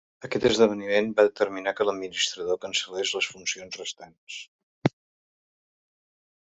[0.27, 4.43] Aquest esdeveniment va determinar que l’administrador cancel·lés les funcions restants.